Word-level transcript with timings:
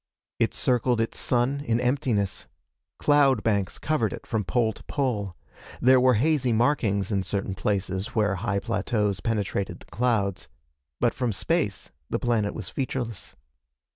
It 0.39 0.55
circled 0.55 0.99
its 0.99 1.19
sun 1.19 1.59
in 1.59 1.79
emptiness. 1.79 2.47
Cloud 2.97 3.43
banks 3.43 3.77
covered 3.77 4.13
it 4.13 4.25
from 4.25 4.43
pole 4.43 4.73
to 4.73 4.83
pole. 4.85 5.35
There 5.79 5.99
were 6.01 6.15
hazy 6.15 6.51
markings 6.51 7.11
in 7.11 7.21
certain 7.21 7.53
places, 7.53 8.15
where 8.15 8.37
high 8.37 8.57
plateaus 8.61 9.19
penetrated 9.19 9.79
the 9.79 9.85
clouds. 9.85 10.47
But 10.99 11.13
from 11.13 11.31
space 11.31 11.91
the 12.09 12.17
planet 12.17 12.55
was 12.55 12.67
featureless. 12.67 13.35